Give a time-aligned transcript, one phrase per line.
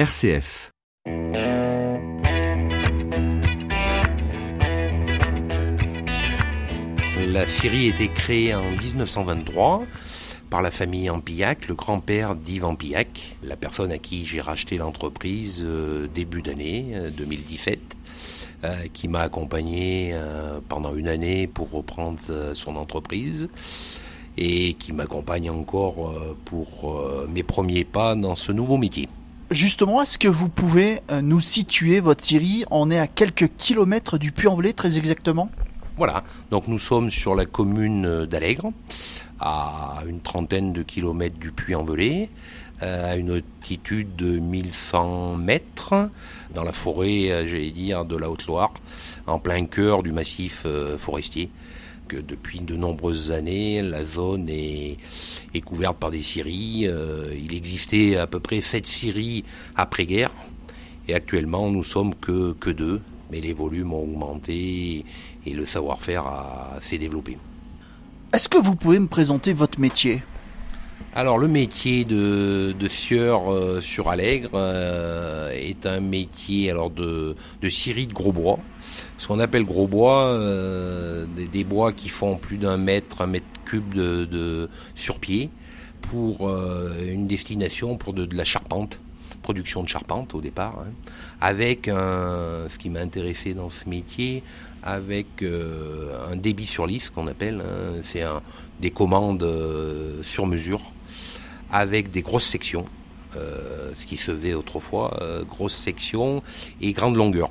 [0.00, 0.72] RCF.
[7.26, 9.82] La a été créée en 1923
[10.48, 15.62] par la famille Ampillac, le grand-père d'Yves Ampillac, la personne à qui j'ai racheté l'entreprise
[15.66, 17.78] euh, début d'année 2017,
[18.64, 20.18] euh, euh, qui m'a accompagné
[20.70, 22.20] pendant une année pour reprendre
[22.54, 23.50] son entreprise
[24.38, 26.14] et qui m'accompagne encore
[26.46, 29.06] pour mes premiers pas dans ce nouveau métier.
[29.50, 34.30] Justement, est-ce que vous pouvez nous situer votre scierie On est à quelques kilomètres du
[34.30, 35.50] Puy-en-Velay, très exactement?
[35.96, 38.72] Voilà, donc nous sommes sur la commune d'Allègre,
[39.40, 42.30] à une trentaine de kilomètres du Puy-en-Velay,
[42.82, 46.08] euh, à une altitude de 1100 mètres,
[46.54, 48.72] dans la forêt, euh, j'allais dire, de la Haute-Loire,
[49.26, 51.50] en plein cœur du massif euh, forestier.
[52.16, 54.98] Depuis de nombreuses années, la zone est,
[55.64, 56.88] couverte par des scieries.
[57.38, 59.44] il existait à peu près sept scieries
[59.76, 60.30] après-guerre,
[61.08, 65.04] et actuellement nous sommes que, que deux, mais les volumes ont augmenté
[65.46, 66.24] et le savoir-faire
[66.80, 67.38] s'est développé.
[68.32, 70.22] Est-ce que vous pouvez me présenter votre métier?
[71.12, 77.34] Alors le métier de, de sieur euh, sur Allègre euh, est un métier alors de,
[77.60, 78.60] de scierie de gros bois.
[78.80, 83.46] Ce qu'on appelle gros bois, euh, des, bois qui font plus d'un mètre, un mètre
[83.64, 85.50] cube de, de sur pied
[86.00, 86.50] pour
[87.06, 89.00] une destination pour de la charpente
[89.40, 90.92] production de charpente au départ, hein,
[91.40, 94.42] avec un, ce qui m'a intéressé dans ce métier,
[94.82, 98.24] avec euh, un débit sur liste qu'on appelle, hein, c'est
[98.80, 100.80] des commandes euh, sur mesure,
[101.70, 102.84] avec des grosses sections,
[103.36, 105.18] euh, ce qui se faisait autrefois,
[105.48, 106.42] grosses sections
[106.80, 107.50] et grande longueur.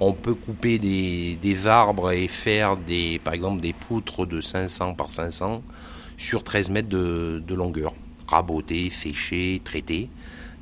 [0.00, 5.12] On peut couper des, arbres et faire des, par exemple des poutres de 500 par
[5.12, 5.62] 500
[6.16, 7.92] sur 13 mètres de, de longueur,
[8.26, 10.08] raboter, sécher, traiter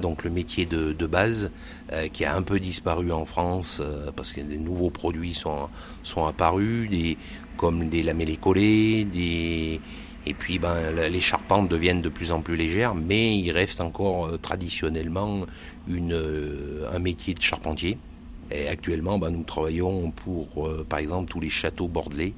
[0.00, 1.50] donc le métier de, base
[1.92, 5.68] euh, qui a un peu disparu en France euh, parce que des nouveaux produits sont,
[6.02, 7.16] sont apparus, des,
[7.56, 9.80] comme des lamellés collés, des,
[10.26, 14.26] et puis ben, les charpentes deviennent de plus en plus légères, mais il reste encore
[14.26, 15.46] euh, traditionnellement
[15.88, 17.98] une, un métier de charpentier.
[18.50, 22.32] Et actuellement, ben, nous travaillons pour, par exemple, tous les châteaux bordelais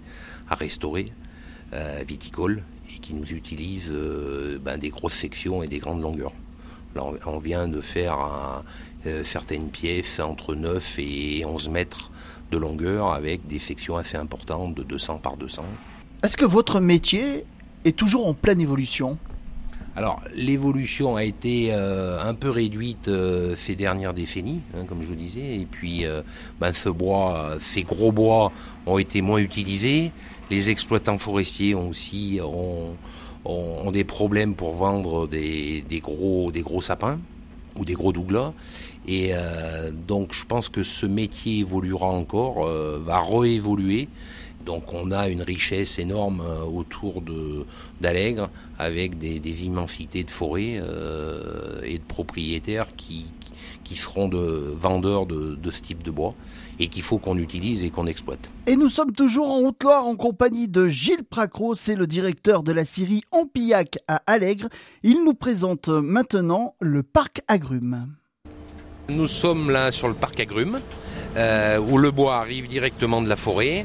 [0.46, 1.10] à restaurer,
[2.06, 2.62] viticoles,
[2.94, 3.94] et qui nous utilisent
[4.60, 6.34] ben, des grosses sections et des grandes longueurs.
[6.96, 8.62] On vient de faire
[9.06, 12.10] euh, certaines pièces entre 9 et 11 mètres
[12.50, 15.64] de longueur avec des sections assez importantes de 200 par 200.
[16.22, 17.44] Est-ce que votre métier
[17.84, 19.18] est toujours en pleine évolution?
[19.96, 25.08] Alors l'évolution a été euh, un peu réduite euh, ces dernières décennies, hein, comme je
[25.08, 26.04] vous disais, et puis
[26.60, 28.52] ben, ce bois, ces gros bois
[28.86, 30.12] ont été moins utilisés.
[30.50, 32.94] Les exploitants forestiers ont aussi ont,
[33.44, 37.18] ont, des problèmes pour vendre des, gros, des gros sapins
[37.76, 38.52] ou des gros douglas.
[39.06, 44.08] Et euh, donc je pense que ce métier évoluera encore, euh, va réévoluer.
[44.64, 47.66] Donc on a une richesse énorme euh, autour de
[48.78, 50.80] avec des, immensités de forêts
[51.84, 53.26] et de propriétaires qui,
[53.84, 56.34] qui seront de vendeurs de, de ce type de bois
[56.78, 58.50] et qu'il faut qu'on utilise et qu'on exploite.
[58.66, 62.72] Et nous sommes toujours en Haute-Loire en compagnie de Gilles Pracro, c'est le directeur de
[62.72, 64.68] la scierie Ampillac à Allègre.
[65.02, 68.08] Il nous présente maintenant le parc Agrumes.
[69.08, 70.80] Nous sommes là sur le parc Agrumes,
[71.36, 73.84] euh, où le bois arrive directement de la forêt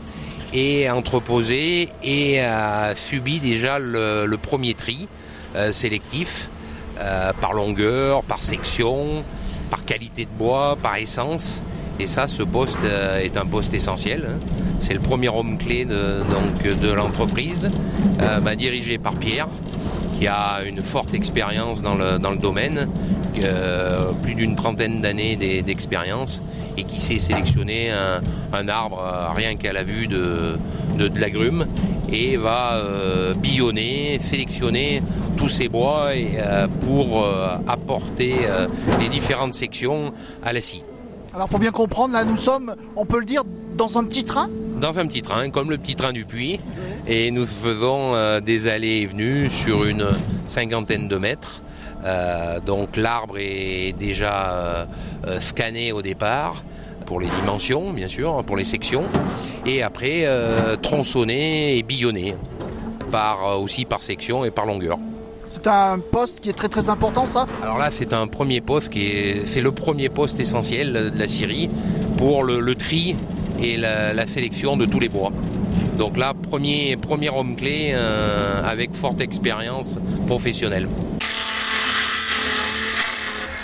[0.54, 5.08] et entreposé et a subi déjà le, premier tri
[5.56, 6.50] euh, sélectif
[7.00, 9.24] euh, par longueur, par section,
[9.70, 11.62] par qualité de bois, par essence.
[12.00, 14.28] Et ça, ce poste euh, est un poste essentiel.
[14.30, 14.40] Hein.
[14.80, 17.72] C'est le premier homme clé de, donc, de l'entreprise,
[18.22, 19.48] euh, bah, dirigé par Pierre,
[20.18, 22.88] qui a une forte expérience dans le, dans le domaine,
[23.44, 26.44] euh, plus d'une trentaine d'années d'expérience,
[26.78, 28.22] et qui sait sélectionner un,
[28.58, 29.04] un arbre
[29.36, 30.58] rien qu'à la vue de,
[30.98, 31.66] de, de l'agrume,
[32.12, 35.02] et va euh, billonner, sélectionner
[35.36, 36.40] tous ces bois et,
[36.82, 37.28] pour
[37.68, 38.34] apporter
[39.00, 40.12] les différentes sections
[40.44, 40.84] à la scie.
[41.34, 43.44] Alors pour bien comprendre, là nous sommes, on peut le dire,
[43.76, 44.50] dans un petit train
[44.82, 46.60] Dans un petit train, comme le petit train du puits.
[47.06, 50.08] Et nous faisons euh, des allées et venues sur une
[50.48, 51.62] cinquantaine de mètres.
[52.04, 54.86] Euh, donc l'arbre est déjà euh,
[55.40, 56.64] scanné au départ
[57.06, 59.04] pour les dimensions, bien sûr, pour les sections,
[59.66, 60.28] et après
[60.82, 62.36] tronçonné et billonné,
[63.12, 64.98] par, aussi par section et par longueur.
[65.48, 67.46] C'est un poste qui est très très important ça?
[67.64, 71.28] Alors là c'est un premier poste qui est c'est le premier poste essentiel de la
[71.28, 71.70] Syrie
[72.18, 73.16] pour le, tri
[73.60, 75.32] et la, sélection de tous les bois.
[75.98, 80.90] Donc là premier premier homme clé euh, avec forte expérience professionnelle.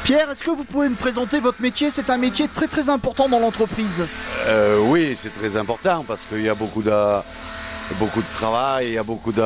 [0.05, 1.89] Pierre, est-ce que vous pouvez me présenter votre métier?
[1.89, 4.03] C'est un métier très très important dans l'entreprise.
[4.47, 6.91] Euh, oui, c'est très important parce qu'il y a beaucoup de,
[7.99, 9.41] beaucoup de travail, il y a beaucoup de,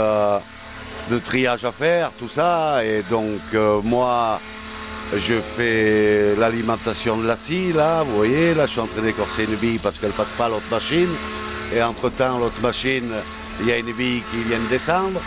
[1.10, 2.84] de triage à faire, tout ça.
[2.84, 4.40] Et donc euh, moi,
[5.16, 9.46] je fais l'alimentation de la scie, là, vous voyez, là je suis en train d'écorcer
[9.46, 11.10] une bille parce qu'elle passe pas l'autre machine.
[11.74, 13.12] Et entre-temps, l'autre machine,
[13.60, 15.20] il y a une bille qui vient de descendre.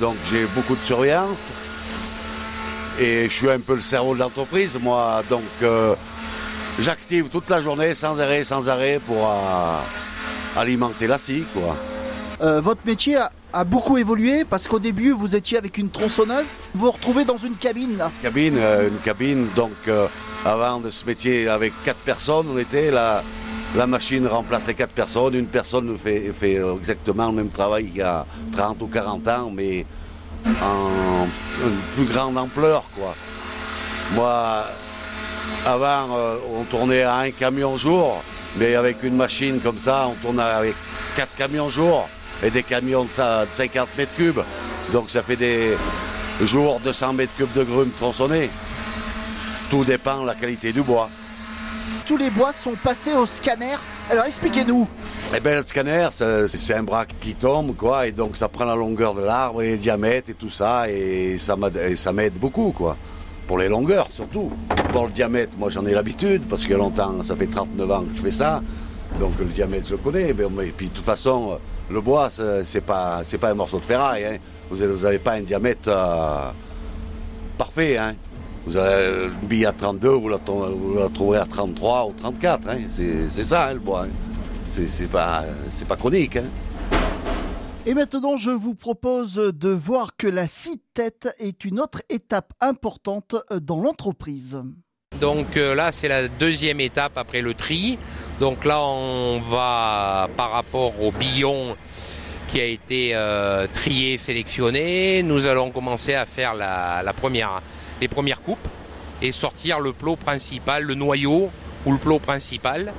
[0.00, 1.50] Donc j'ai beaucoup de surveillance.
[2.98, 5.22] Et je suis un peu le cerveau de l'entreprise, moi.
[5.30, 5.94] Donc euh,
[6.78, 9.78] j'active toute la journée, sans arrêt, sans arrêt, pour euh,
[10.56, 11.76] alimenter la scie, quoi.
[12.42, 13.18] Votre métier
[13.66, 17.54] beaucoup évolué parce qu'au début vous étiez avec une tronçonneuse, vous vous retrouvez dans une
[17.54, 18.10] cabine là.
[18.22, 19.46] Cabine, une cabine.
[19.56, 19.72] Donc
[20.44, 23.22] avant de ce métier avec quatre personnes, on était là.
[23.76, 25.34] La machine remplace les quatre personnes.
[25.34, 29.52] Une personne fait, fait exactement le même travail qu'il y a 30 ou 40 ans,
[29.54, 29.86] mais
[30.46, 31.26] en
[31.64, 32.84] une plus grande ampleur.
[32.96, 33.14] Quoi.
[34.14, 34.64] Moi,
[35.66, 38.22] avant, euh, on tournait à un camion jour,
[38.56, 40.74] mais avec une machine comme ça, on tournait avec
[41.16, 42.08] quatre camions jour
[42.42, 44.40] et des camions de 50 mètres cubes.
[44.92, 45.76] Donc ça fait des
[46.42, 48.50] jours de 100 mètres cubes de grumes tronçonnées.
[49.70, 51.08] Tout dépend de la qualité du bois
[52.10, 53.76] tous les bois sont passés au scanner.
[54.10, 54.88] Alors expliquez-nous.
[55.32, 58.74] Eh bien, le scanner, c'est un bras qui tombe, quoi, et donc ça prend la
[58.74, 62.96] longueur de l'arbre et le diamètre et tout ça, et ça m'aide beaucoup, quoi.
[63.46, 64.50] Pour les longueurs, surtout.
[64.92, 68.16] Pour le diamètre, moi j'en ai l'habitude, parce que longtemps, ça fait 39 ans que
[68.16, 68.60] je fais ça,
[69.18, 70.32] donc le diamètre, je le connais.
[70.32, 71.58] Mais, et puis, de toute façon,
[71.90, 74.36] le bois, c'est pas, pas un morceau de ferraille, hein.
[74.70, 76.50] Vous n'avez pas un diamètre euh,
[77.58, 78.14] parfait, hein.
[78.66, 80.38] Vous avez une bille à 32, vous la,
[81.08, 82.68] trouverez à 33 ou 34.
[82.68, 82.78] Hein.
[82.88, 84.04] C'est ça hein, le bois.
[84.04, 84.08] Hein.
[84.68, 85.44] C'est pas,
[85.88, 86.36] pas chronique.
[86.36, 86.44] Hein.
[87.86, 92.52] Et maintenant, je vous propose de voir que la scie tête est une autre étape
[92.60, 94.58] importante dans l'entreprise.
[95.20, 97.98] Donc euh, là, c'est la deuxième étape après le tri.
[98.40, 101.76] Donc là, on va par rapport au billon
[102.48, 108.66] qui a été euh, trié, sélectionné, nous allons commencer à faire les premières coupes
[109.20, 111.50] et sortir le plot principal, le noyau
[111.84, 112.94] ou le plot principal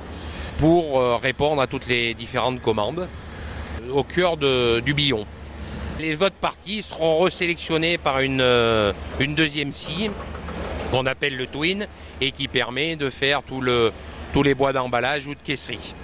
[0.58, 3.08] pour euh, répondre à toutes les différentes commandes
[3.90, 5.26] au cœur du billon.
[5.98, 10.08] Les autres parties seront resélectionnées par une, euh, une deuxième scie
[10.92, 11.88] qu'on appelle le twin
[12.20, 13.92] et qui permet de faire tout le,
[14.32, 15.94] tous les bois d'emballage ou de caisserie.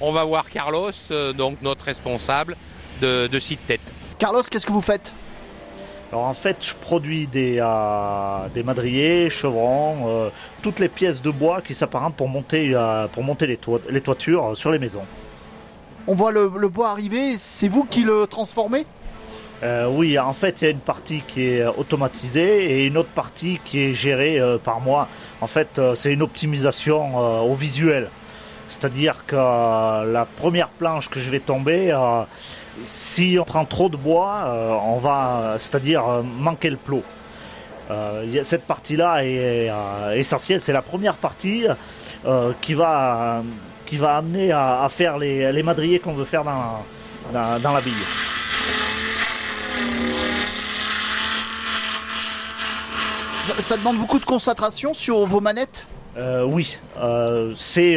[0.00, 2.56] On va voir Carlos, euh, donc notre responsable
[3.00, 3.80] de, de site tête.
[4.18, 5.12] Carlos, qu'est-ce que vous faites?
[6.12, 10.30] Alors en fait, je produis des, euh, des madriers, chevrons, euh,
[10.62, 13.58] toutes les pièces de bois qui s'apparentent pour monter, euh, pour monter les,
[13.90, 15.02] les, toitures sur les maisons.
[16.06, 18.86] On voit le, bois arriver, c'est vous qui le transformez?
[19.62, 23.58] Oui, en fait, il y a une partie qui est automatisée et une autre partie
[23.64, 25.08] qui est gérée par moi.
[25.40, 28.08] En fait, c'est une optimisation au visuel.
[28.68, 31.92] C'est-à-dire que la première planche que je vais tomber
[32.84, 37.02] si on prend trop de bois, euh, on va, c'est-à-dire euh, manquer le plot.
[37.90, 39.70] Euh, cette partie-là est
[40.16, 40.60] essentielle.
[40.60, 41.64] C'est la première partie
[42.60, 43.42] qui va
[43.84, 46.84] qui va amener à, faire les, madriers qu'on veut faire dans,
[47.32, 47.92] dans, la bille.
[53.58, 55.86] Ça demande beaucoup de concentration sur vos manettes
[56.16, 56.76] Oui,
[57.56, 57.96] c'est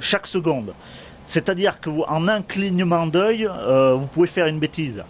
[0.00, 0.74] chaque seconde.
[1.26, 5.02] C'est-à-dire qu'en un clignement d'œil, euh, vous pouvez faire une bêtise.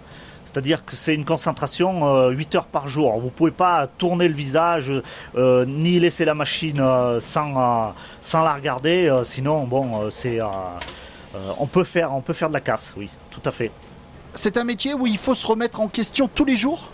[0.44, 3.18] C'est-à-dire que c'est une concentration 8 euh, heures par jour.
[3.18, 4.92] Vous ne pouvez pas tourner le visage
[5.34, 6.80] euh, ni laisser la machine
[7.18, 9.22] sans, sans la regarder.
[9.24, 10.38] sinon, bon, c'est
[11.58, 13.72] on peut faire on peut faire de la casse, oui, tout à fait.
[14.34, 16.90] C'est un métier où il faut se remettre en question tous les jours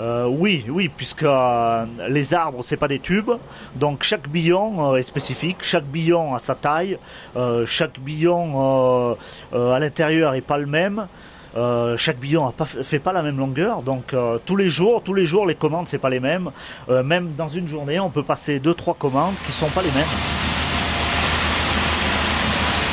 [0.00, 3.32] euh, oui, oui, puisque euh, les arbres, c'est pas des tubes,
[3.74, 6.98] donc chaque billon euh, est spécifique, chaque billon a sa taille,
[7.66, 9.16] chaque billon
[9.52, 11.06] à l'intérieur est pas le même.
[11.96, 14.14] chaque billon ne fait pas la même longueur, donc
[14.46, 16.50] tous les jours, tous les jours, les commandes c'est pas les mêmes.
[16.88, 20.14] même dans une journée, on peut passer deux, trois commandes qui sont pas les mêmes.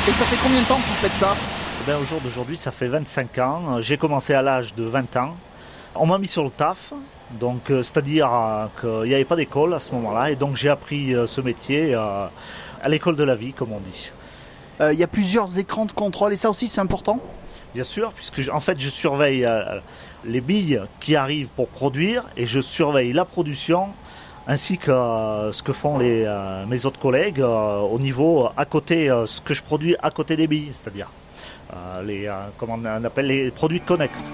[0.08, 1.34] Et ça fait combien de temps que vous faites ça?
[1.82, 3.80] Eh ben, Au jour d'aujourd'hui, ça fait 25 ans.
[3.80, 5.34] J'ai commencé à l'âge de 20 ans.
[5.98, 6.92] On m'a mis sur le taf,
[7.32, 10.68] donc euh, c'est-à-dire euh, qu'il n'y avait pas d'école à ce moment-là, et donc j'ai
[10.68, 12.30] appris euh, ce métier à
[12.88, 14.12] l'école de la vie, comme on dit.
[14.80, 17.18] Il y a plusieurs écrans de contrôle, et ça aussi c'est important
[17.74, 19.46] Bien sûr, puisque en fait je surveille
[20.24, 23.88] les billes qui arrivent pour produire, et je surveille la production
[24.46, 24.92] ainsi que
[25.52, 26.26] ce que font les,
[26.68, 30.70] mes autres collègues au niveau à côté, ce que je produis à côté des billes,
[30.72, 31.10] c'est-à-dire
[32.04, 34.32] les, comment on appelle les produits connexes.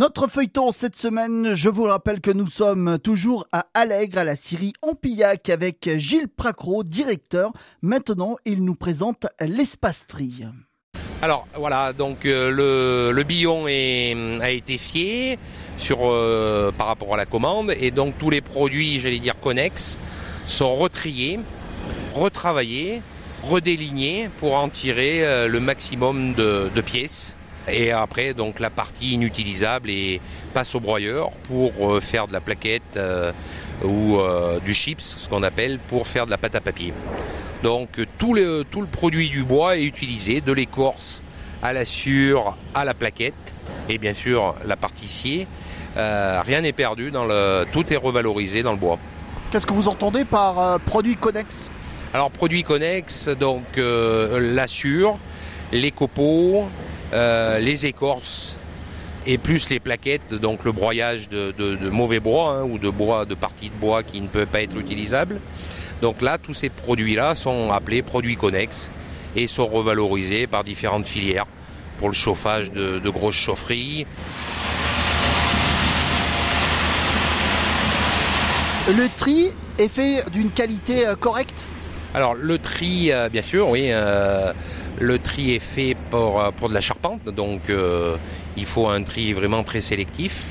[0.00, 4.34] Notre feuilleton cette semaine, je vous rappelle que nous sommes toujours à Allègre, à la
[4.34, 7.52] Syrie, en Pillac, avec Gilles Pracro, directeur.
[7.82, 10.44] Maintenant, il nous présente l'espace tri.
[11.22, 15.38] Alors voilà, donc euh, le, billon a été fié
[15.80, 19.98] sur, euh, par rapport à la commande et donc tous les produits, j'allais dire connexes,
[20.46, 21.40] sont retriés,
[22.14, 23.02] retravaillés,
[23.42, 27.34] redélignés pour en tirer euh, le maximum de pièces
[27.68, 30.20] et après, donc la partie inutilisable et
[30.52, 32.98] passe au broyeur pour euh, faire de la plaquette
[33.82, 34.18] ou
[34.66, 36.92] du chips, ce qu'on appelle, pour faire de la pâte à papier.
[37.62, 41.22] Donc tout le, tout le produit du bois est utilisé, de l'écorce
[41.62, 43.34] à la sûre, à la plaquette
[43.88, 45.46] et bien sûr la partie sciée.
[45.96, 48.98] Rien n'est perdu, dans le, tout est revalorisé dans le bois.
[49.50, 51.70] Qu'est-ce que vous entendez par produit connexe?
[52.14, 55.18] Alors produit connexe, donc la sûre,
[55.72, 56.68] les copeaux,
[57.12, 58.56] euh, les écorces
[59.26, 63.34] et plus les plaquettes, donc le broyage de, mauvais bois hein, ou de bois, de
[63.34, 65.40] parties de bois qui ne peuvent pas être utilisables.
[66.02, 68.90] Donc là, tous ces produits-là sont appelés produits connexes
[69.36, 71.46] et sont revalorisés par différentes filières
[71.98, 74.06] pour le chauffage de, grosses chaufferies.
[78.88, 81.54] Le tri est fait d'une qualité euh, correcte
[82.14, 83.92] Alors le tri, euh, bien sûr, oui.
[85.00, 88.16] Le tri est fait pour, euh, pour de la charpente, donc euh,
[88.58, 90.44] il faut un tri vraiment très sélectif.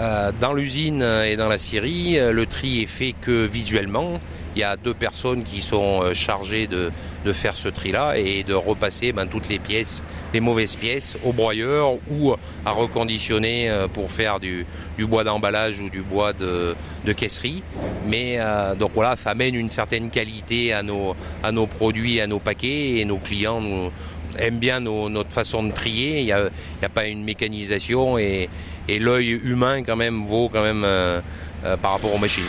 [0.00, 4.18] Euh, dans l'usine et dans la scierie, le tri est fait que visuellement.
[4.54, 6.90] Il y a deux personnes qui sont chargées de,
[7.32, 11.94] faire ce tri-là et de repasser ben, toutes les pièces, les mauvaises pièces, au broyeur
[12.10, 12.34] ou
[12.64, 14.66] à reconditionner pour faire du,
[14.98, 16.74] bois d'emballage ou du bois de,
[17.16, 17.62] caisserie.
[18.06, 18.38] Mais
[18.78, 22.98] donc voilà, ça amène une certaine qualité à nos, à nos produits, à nos paquets
[22.98, 23.90] et nos clients
[24.38, 26.20] aiment bien notre façon de trier.
[26.20, 26.50] Il n'y a,
[26.92, 28.48] pas une mécanisation et,
[28.88, 31.20] l'œil humain quand même vaut quand même euh,
[31.64, 32.44] euh, par rapport aux machines.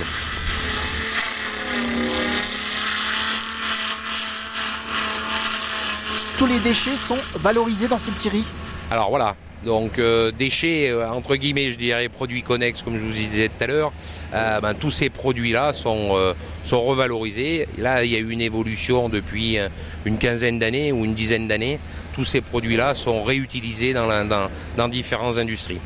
[6.47, 8.43] Les déchets sont valorisés dans cette série
[8.91, 9.35] Alors voilà,
[9.65, 13.67] donc euh, déchets, entre guillemets, je dirais produits connexes, comme je vous disais tout à
[13.67, 13.91] l'heure,
[14.31, 16.15] ben, tous ces produits-là sont,
[16.63, 17.67] sont revalorisés.
[17.79, 19.57] Là, il y a eu une évolution depuis
[20.05, 21.79] une quinzaine d'années ou une dizaine d'années.
[22.13, 24.07] Tous ces produits-là sont réutilisés dans,
[24.77, 25.79] dans, différentes industries.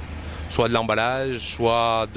[0.50, 2.08] Soit de l'emballage, soit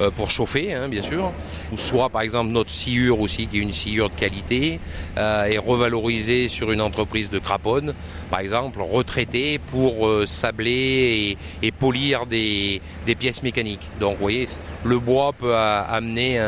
[0.00, 1.32] euh, pour chauffer, hein, bien sûr,
[1.72, 4.78] ou soit par exemple notre sciure aussi, qui est une sciure de qualité,
[5.16, 7.94] euh, est revalorisée sur une entreprise de craponne,
[8.30, 12.80] par exemple, retraitée pour euh, sabler et, polir des,
[13.18, 13.88] pièces mécaniques.
[13.98, 14.48] Donc vous voyez,
[14.84, 16.40] le bois peut amener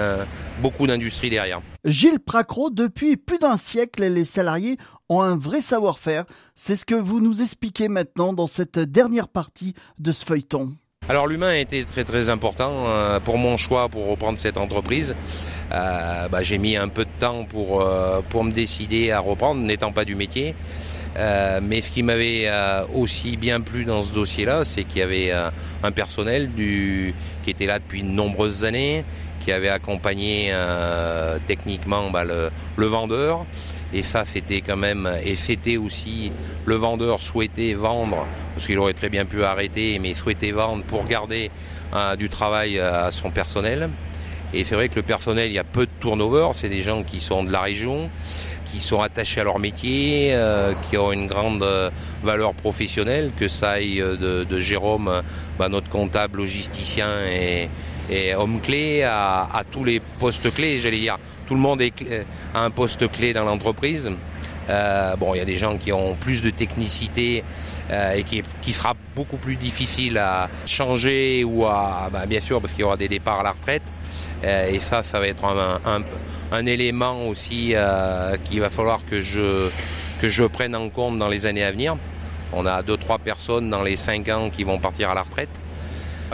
[0.60, 1.60] beaucoup d'industries derrière.
[1.84, 4.76] Gilles Pracro, depuis plus d'un siècle, les salariés
[5.08, 6.24] ont un vrai savoir-faire.
[6.54, 10.76] C'est ce que vous nous expliquez maintenant dans cette dernière partie de ce feuilleton.
[11.10, 15.16] Alors l'humain a été très très important euh, pour mon choix pour reprendre cette entreprise.
[15.72, 19.60] Euh, bah, j'ai mis un peu de temps pour, euh, pour me décider à reprendre,
[19.60, 20.54] n'étant pas du métier.
[21.62, 22.48] mais ce qui m'avait
[22.94, 25.32] aussi bien plu dans ce dossier-là, c'est qu'il y avait
[25.82, 29.04] un personnel qui était là depuis de nombreuses années,
[29.40, 30.54] qui avait accompagné
[31.48, 33.44] techniquement bah, le, vendeur.
[33.92, 36.30] Et ça, c'était quand même, et c'était aussi
[36.64, 41.04] le vendeur souhaitait vendre, parce qu'il aurait très bien pu arrêter, mais souhaitait vendre pour
[41.04, 41.50] garder
[41.94, 43.90] euh, du travail à son personnel.
[44.54, 47.02] Et c'est vrai que le personnel, il y a peu de turnover, c'est des gens
[47.02, 48.08] qui sont de la région,
[48.70, 51.90] qui sont attachés à leur métier, euh, qui ont une grande euh,
[52.22, 55.22] valeur professionnelle, que ça aille de, de Jérôme,
[55.58, 57.68] bah, notre comptable, logisticien et,
[58.08, 61.18] et homme clé, à, tous les postes clés, j'allais dire.
[61.46, 64.10] Tout le monde a un poste clé dans l'entreprise.
[64.68, 67.42] Euh, bon, il y a des gens qui ont plus de technicité
[67.90, 72.72] euh, et qui, sera beaucoup plus difficile à changer ou à, bah, bien sûr, parce
[72.72, 73.82] qu'il y aura des départs à la retraite.
[74.44, 79.68] Euh, et ça, ça va être un, élément aussi euh, qu'il va falloir que je,
[80.20, 81.96] que je prenne en compte dans les années à venir.
[82.52, 85.50] On a deux, trois personnes dans les cinq ans qui vont partir à la retraite.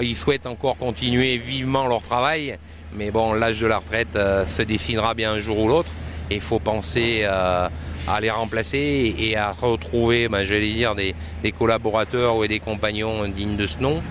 [0.03, 2.59] Ils souhaitent encore continuer vivement leur travail,
[2.95, 5.91] mais bon, l'âge de la retraite euh, se dessinera bien un jour ou l'autre.
[6.31, 7.69] Il faut penser euh,
[8.09, 13.27] à les remplacer et à retrouver, ben, j'allais dire, des, des, collaborateurs ou des compagnons
[13.29, 14.03] dignes de ce nom.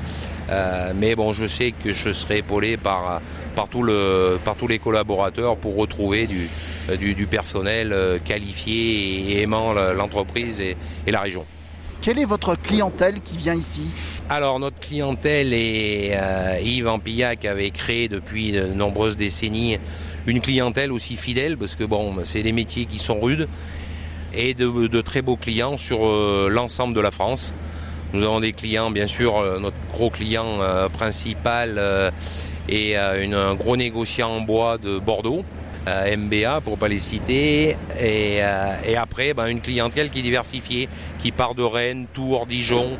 [0.49, 3.21] Euh, mais bon, je sais que je serai épaulé par,
[3.55, 10.77] par, tous les collaborateurs pour retrouver du, personnel euh, qualifié et aimant l'entreprise et
[11.07, 11.45] la région.
[12.01, 13.87] Quelle est votre clientèle qui vient ici?
[14.29, 19.77] Alors notre clientèle est euh, Yves Ampillac avait créé depuis de nombreuses décennies
[20.25, 23.47] une clientèle aussi fidèle parce que bon c'est des métiers qui sont rudes
[24.33, 27.53] et de, de très beaux clients sur euh, l'ensemble de la France.
[28.13, 31.79] Nous avons des clients bien sûr euh, notre gros client euh, principal
[32.67, 35.43] est une, un gros négociant en bois de Bordeaux.
[35.87, 41.31] MBA pour pas les citer et, et après ben, une clientèle qui est diversifiée qui
[41.31, 42.97] part de Rennes, Tours, Dijon,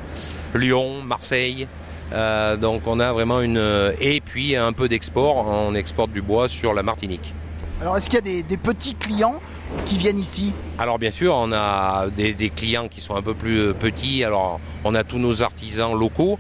[0.56, 1.68] Lyon, Marseille.
[2.14, 3.62] Euh, donc on a vraiment une...
[4.00, 7.34] Et puis un peu d'export, on exporte du bois sur la Martinique.
[7.82, 9.42] Alors est-ce qu'il y a des, des, petits clients
[9.84, 10.54] qui viennent ici?
[10.80, 14.24] Alors bien sûr, on a des, des, clients qui sont un peu plus petits.
[14.24, 16.40] Alors on a tous nos artisans locaux.